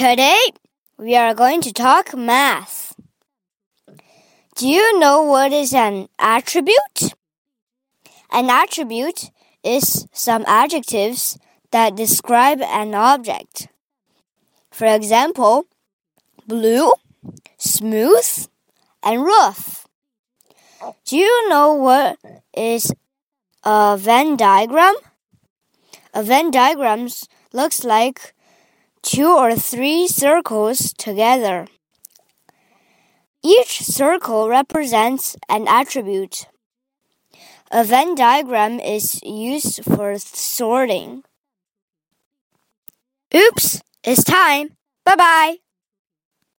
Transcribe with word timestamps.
Today 0.00 0.40
we 0.96 1.14
are 1.14 1.34
going 1.34 1.60
to 1.60 1.74
talk 1.74 2.16
math. 2.16 2.96
Do 4.56 4.66
you 4.66 4.98
know 4.98 5.20
what 5.24 5.52
is 5.52 5.74
an 5.74 6.08
attribute? 6.18 7.12
An 8.32 8.48
attribute 8.48 9.30
is 9.62 10.08
some 10.10 10.46
adjectives 10.46 11.38
that 11.70 11.96
describe 11.96 12.62
an 12.62 12.94
object. 12.94 13.68
For 14.70 14.86
example, 14.86 15.66
blue, 16.46 16.94
smooth, 17.58 18.46
and 19.02 19.22
rough. 19.22 19.86
Do 21.04 21.18
you 21.18 21.48
know 21.50 21.74
what 21.74 22.16
is 22.56 22.90
a 23.64 23.98
Venn 24.00 24.38
diagram? 24.38 24.94
A 26.14 26.22
Venn 26.22 26.50
diagram 26.50 27.08
looks 27.52 27.84
like 27.84 28.32
two 29.02 29.28
or 29.36 29.54
three 29.56 30.06
circles 30.06 30.92
together. 30.92 31.66
Each 33.42 33.80
circle 33.82 34.48
represents 34.48 35.36
an 35.48 35.66
attribute. 35.66 36.46
A 37.70 37.84
Venn 37.84 38.14
diagram 38.14 38.80
is 38.80 39.22
used 39.22 39.84
for 39.84 40.18
sorting. 40.18 41.22
Oops, 43.34 43.80
it's 44.04 44.24
time. 44.24 44.76
Bye 45.04 45.16
bye. 45.16 45.69